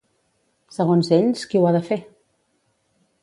Segons 0.77 1.11
ells, 1.17 1.43
qui 1.51 1.61
ho 1.61 1.67
ha 1.69 1.75
de 1.77 1.81
fer? 1.91 1.99